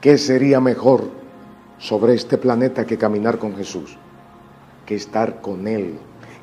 ¿Qué 0.00 0.16
sería 0.16 0.60
mejor 0.60 1.10
sobre 1.76 2.14
este 2.14 2.38
planeta 2.38 2.86
que 2.86 2.96
caminar 2.96 3.36
con 3.36 3.54
Jesús? 3.54 3.98
Que 4.86 4.94
estar 4.94 5.42
con 5.42 5.68
Él, 5.68 5.98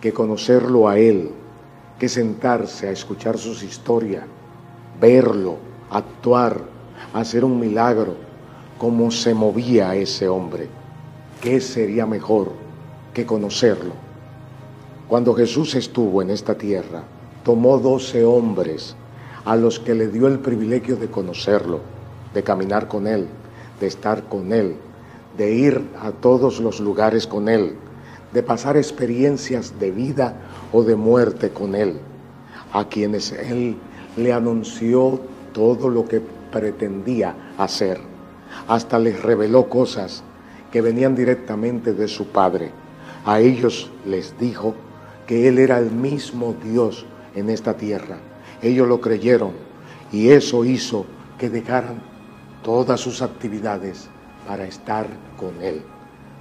que 0.00 0.12
conocerlo 0.12 0.88
a 0.88 1.00
Él, 1.00 1.32
que 1.98 2.08
sentarse 2.08 2.86
a 2.86 2.92
escuchar 2.92 3.38
sus 3.38 3.64
historias, 3.64 4.22
verlo, 5.00 5.56
actuar, 5.90 6.60
hacer 7.12 7.44
un 7.44 7.58
milagro, 7.58 8.14
cómo 8.78 9.10
se 9.10 9.34
movía 9.34 9.96
ese 9.96 10.28
hombre. 10.28 10.68
¿Qué 11.40 11.60
sería 11.60 12.06
mejor 12.06 12.52
que 13.12 13.26
conocerlo? 13.26 13.94
Cuando 15.08 15.34
Jesús 15.34 15.74
estuvo 15.74 16.22
en 16.22 16.30
esta 16.30 16.54
tierra, 16.54 17.02
tomó 17.42 17.78
doce 17.78 18.24
hombres 18.24 18.94
a 19.44 19.56
los 19.56 19.80
que 19.80 19.96
le 19.96 20.06
dio 20.06 20.28
el 20.28 20.38
privilegio 20.38 20.94
de 20.94 21.10
conocerlo, 21.10 21.80
de 22.32 22.44
caminar 22.44 22.86
con 22.86 23.08
Él, 23.08 23.26
de 23.80 23.86
estar 23.86 24.28
con 24.28 24.52
Él, 24.52 24.76
de 25.36 25.52
ir 25.52 25.82
a 26.00 26.12
todos 26.12 26.60
los 26.60 26.80
lugares 26.80 27.26
con 27.26 27.48
Él, 27.48 27.74
de 28.32 28.42
pasar 28.42 28.76
experiencias 28.76 29.78
de 29.80 29.90
vida 29.90 30.36
o 30.72 30.84
de 30.84 30.94
muerte 30.94 31.50
con 31.50 31.74
Él, 31.74 31.98
a 32.72 32.84
quienes 32.84 33.32
Él 33.32 33.76
le 34.16 34.32
anunció 34.32 35.20
todo 35.52 35.88
lo 35.88 36.06
que 36.06 36.20
pretendía 36.52 37.34
hacer. 37.58 38.00
Hasta 38.68 38.98
les 38.98 39.22
reveló 39.22 39.68
cosas 39.68 40.22
que 40.70 40.80
venían 40.80 41.14
directamente 41.14 41.92
de 41.92 42.08
su 42.08 42.26
Padre. 42.26 42.70
A 43.24 43.40
ellos 43.40 43.90
les 44.06 44.38
dijo 44.38 44.74
que 45.26 45.48
Él 45.48 45.58
era 45.58 45.78
el 45.78 45.90
mismo 45.90 46.54
Dios 46.62 47.06
en 47.34 47.50
esta 47.50 47.76
tierra. 47.76 48.18
Ellos 48.62 48.86
lo 48.88 49.00
creyeron 49.00 49.52
y 50.12 50.28
eso 50.28 50.64
hizo 50.64 51.06
que 51.38 51.48
dejaran 51.48 52.09
todas 52.62 53.00
sus 53.00 53.22
actividades 53.22 54.08
para 54.46 54.64
estar 54.64 55.06
con 55.36 55.62
Él. 55.62 55.82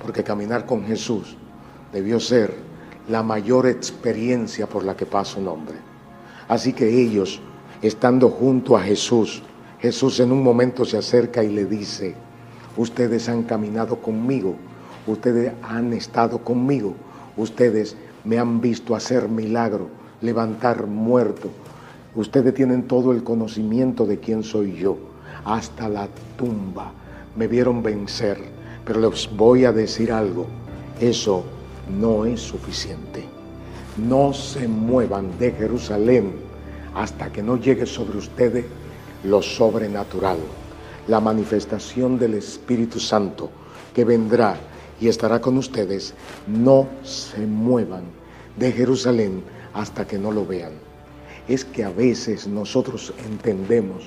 Porque 0.00 0.24
caminar 0.24 0.66
con 0.66 0.84
Jesús 0.84 1.36
debió 1.92 2.18
ser 2.18 2.54
la 3.08 3.22
mayor 3.22 3.66
experiencia 3.66 4.66
por 4.66 4.84
la 4.84 4.96
que 4.96 5.06
pasa 5.06 5.38
un 5.38 5.48
hombre. 5.48 5.76
Así 6.48 6.72
que 6.72 6.88
ellos, 6.88 7.40
estando 7.80 8.28
junto 8.28 8.76
a 8.76 8.82
Jesús, 8.82 9.42
Jesús 9.80 10.20
en 10.20 10.32
un 10.32 10.42
momento 10.42 10.84
se 10.84 10.96
acerca 10.96 11.42
y 11.42 11.48
le 11.48 11.64
dice, 11.64 12.14
ustedes 12.76 13.28
han 13.28 13.42
caminado 13.42 13.96
conmigo, 13.96 14.56
ustedes 15.06 15.52
han 15.62 15.92
estado 15.92 16.38
conmigo, 16.38 16.94
ustedes 17.36 17.96
me 18.24 18.38
han 18.38 18.60
visto 18.60 18.94
hacer 18.94 19.28
milagro, 19.28 19.88
levantar 20.20 20.86
muerto, 20.86 21.50
ustedes 22.14 22.54
tienen 22.54 22.86
todo 22.86 23.12
el 23.12 23.24
conocimiento 23.24 24.06
de 24.06 24.18
quién 24.18 24.44
soy 24.44 24.74
yo, 24.74 24.96
hasta 25.44 25.88
la 25.88 26.08
tumba 26.36 26.92
me 27.36 27.46
vieron 27.46 27.82
vencer, 27.82 28.38
pero 28.84 29.00
les 29.00 29.28
voy 29.34 29.64
a 29.64 29.72
decir 29.72 30.12
algo, 30.12 30.46
eso 31.00 31.44
no 31.88 32.24
es 32.24 32.40
suficiente. 32.40 33.24
No 33.96 34.32
se 34.32 34.68
muevan 34.68 35.38
de 35.38 35.52
Jerusalén 35.52 36.32
hasta 36.94 37.32
que 37.32 37.42
no 37.42 37.56
llegue 37.56 37.86
sobre 37.86 38.18
ustedes 38.18 38.64
lo 39.24 39.40
sobrenatural, 39.42 40.38
la 41.08 41.20
manifestación 41.20 42.18
del 42.18 42.34
Espíritu 42.34 42.98
Santo 43.00 43.50
que 43.94 44.04
vendrá 44.04 44.56
y 45.00 45.08
estará 45.08 45.40
con 45.40 45.58
ustedes, 45.58 46.14
no 46.46 46.86
se 47.02 47.46
muevan 47.46 48.04
de 48.56 48.72
Jerusalén 48.72 49.42
hasta 49.74 50.06
que 50.06 50.18
no 50.18 50.30
lo 50.30 50.46
vean. 50.46 50.72
Es 51.48 51.64
que 51.64 51.84
a 51.84 51.90
veces 51.90 52.46
nosotros 52.46 53.12
entendemos 53.26 54.04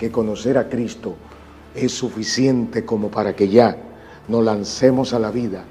que 0.00 0.10
conocer 0.10 0.58
a 0.58 0.68
Cristo 0.68 1.14
es 1.76 1.92
suficiente 1.92 2.84
como 2.84 3.08
para 3.08 3.36
que 3.36 3.48
ya 3.48 3.76
nos 4.26 4.44
lancemos 4.44 5.12
a 5.12 5.20
la 5.20 5.30
vida 5.30 5.62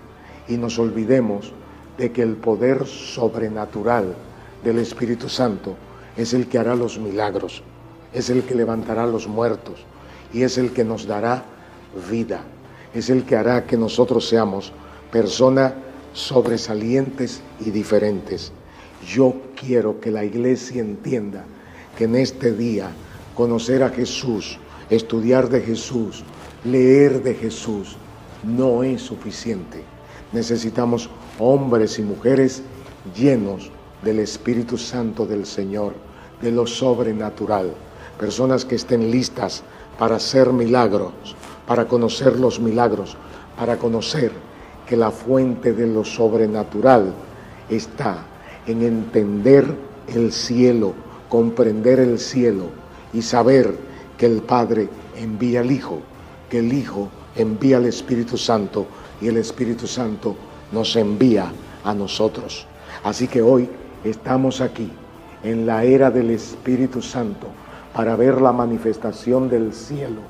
y 0.48 0.56
nos 0.56 0.80
olvidemos 0.80 1.52
de 1.98 2.14
que 2.14 2.22
el 2.22 2.38
poder 2.38 2.86
sobrenatural 2.86 4.16
del 4.64 4.80
Espíritu 4.80 5.28
Santo 5.28 5.76
es 6.16 6.34
el 6.34 6.48
que 6.48 6.58
hará 6.58 6.76
los 6.76 6.98
milagros 6.98 7.62
es 8.14 8.30
el 8.30 8.44
que 8.44 8.56
levantará 8.56 9.04
a 9.04 9.08
los 9.08 9.28
muertos 9.28 9.80
y 10.34 10.44
es 10.44 10.58
el 10.58 10.72
que 10.72 10.84
nos 10.84 11.06
dará 11.06 11.44
vida, 12.10 12.42
es 12.94 13.10
el 13.10 13.24
que 13.24 13.36
hará 13.36 13.66
que 13.66 13.78
nosotros 13.78 14.28
seamos 14.28 14.72
personas 15.12 15.74
sobresalientes 16.14 17.42
y 17.60 17.72
diferentes. 17.72 18.52
Yo 19.08 19.36
quiero 19.56 20.00
que 20.00 20.12
la 20.12 20.24
iglesia 20.24 20.82
entienda 20.82 21.46
que 21.98 22.06
en 22.06 22.16
este 22.16 22.52
día 22.52 22.92
conocer 23.40 23.84
a 23.84 23.90
Jesús, 23.90 24.60
estudiar 24.90 25.48
de 25.48 25.62
Jesús, 25.62 26.26
leer 26.66 27.24
de 27.24 27.34
Jesús, 27.36 27.96
no 28.44 28.84
es 28.84 29.02
suficiente. 29.02 29.82
Necesitamos 30.34 31.10
hombres 31.40 32.00
y 32.00 32.02
mujeres 32.02 32.64
llenos 33.16 33.72
del 34.04 34.20
Espíritu 34.20 34.78
Santo 34.78 35.26
del 35.26 35.46
Señor, 35.46 35.94
de 36.42 36.52
lo 36.52 36.68
sobrenatural 36.68 37.72
personas 38.20 38.66
que 38.66 38.76
estén 38.76 39.10
listas 39.10 39.64
para 39.98 40.18
hacer 40.18 40.52
milagros, 40.52 41.14
para 41.66 41.88
conocer 41.88 42.38
los 42.38 42.60
milagros, 42.60 43.16
para 43.58 43.78
conocer 43.78 44.34
que 44.86 44.98
la 44.98 45.12
fuente 45.12 45.72
de 45.72 45.88
lo 45.88 46.04
sobrenatural 46.04 47.14
está 47.70 48.18
en 48.68 48.82
entender 48.82 49.74
el 50.14 50.34
cielo, 50.34 50.94
comprender 51.30 52.02
el 52.02 52.20
cielo 52.20 52.79
y 53.14 53.22
saber 53.22 53.76
que 54.18 54.26
el 54.26 54.42
Padre 54.42 54.90
envía 55.18 55.62
al 55.62 55.72
Hijo, 55.72 56.00
que 56.50 56.60
el 56.60 56.74
Hijo 56.74 57.10
envía 57.36 57.78
al 57.78 57.86
Espíritu 57.86 58.38
Santo 58.38 58.86
y 59.22 59.28
el 59.28 59.38
Espíritu 59.38 59.88
Santo 59.88 60.36
nos 60.72 60.96
envía 60.96 61.52
a 61.84 61.94
nosotros. 61.94 62.66
Así 63.04 63.28
que 63.28 63.42
hoy 63.42 63.70
estamos 64.04 64.62
aquí 64.62 64.90
en 65.44 65.66
la 65.66 65.84
era 65.84 66.12
del 66.12 66.32
Espíritu 66.32 67.02
Santo 67.02 67.48
para 67.94 68.16
ver 68.16 68.42
la 68.42 68.52
manifestación 68.52 69.50
del 69.50 69.74
cielo 69.74 70.22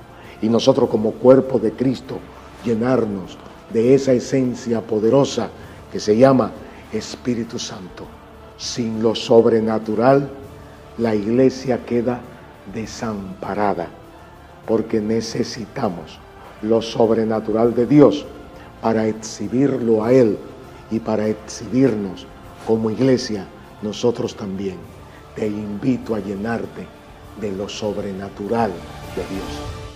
y 0.42 0.50
nosotros 0.50 0.90
como 0.90 1.12
cuerpo 1.12 1.60
de 1.60 1.72
Cristo 1.74 2.20
llenarnos 2.64 3.38
de 3.74 3.94
esa 3.94 4.14
esencia 4.14 4.82
poderosa 4.82 5.50
que 5.92 6.00
se 6.00 6.18
llama 6.18 6.52
Espíritu 6.92 7.60
Santo. 7.60 8.06
Sin 8.58 9.02
lo 9.02 9.16
sobrenatural, 9.16 10.30
la 10.98 11.16
iglesia 11.16 11.86
queda 11.86 12.20
desamparada, 12.74 13.88
porque 14.66 15.00
necesitamos 15.00 16.20
lo 16.62 16.82
sobrenatural 16.82 17.74
de 17.74 17.86
Dios 17.86 18.26
para 18.82 19.08
exhibirlo 19.08 20.04
a 20.04 20.12
Él 20.14 20.38
y 20.92 21.00
para 21.00 21.28
exhibirnos 21.28 22.26
como 22.66 22.90
iglesia 22.90 23.46
nosotros 23.82 24.36
también. 24.36 24.78
Te 25.36 25.48
invito 25.48 26.16
a 26.16 26.20
llenarte 26.20 26.86
de 27.40 27.52
lo 27.52 27.70
sobrenatural 27.70 28.72
de 29.16 29.36
Dios. 29.36 29.89